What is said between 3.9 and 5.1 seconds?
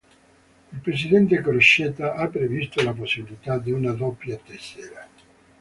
doppia tessera".